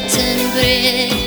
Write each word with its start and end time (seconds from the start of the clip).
certain 0.00 0.50
bridge 0.52 1.21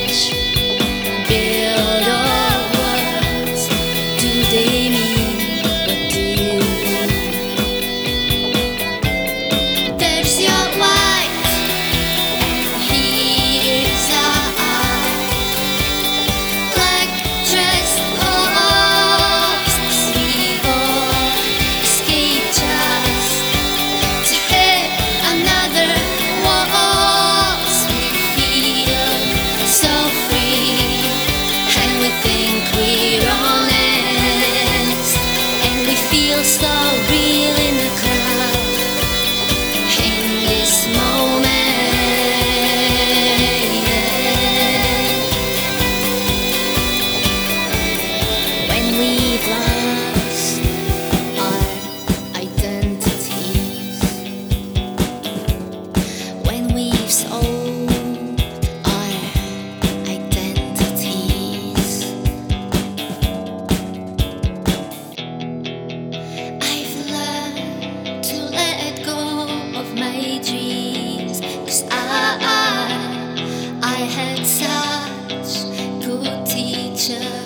such 74.55 75.65
good 76.01 76.45
teacher. 76.45 77.44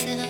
す 0.00 0.29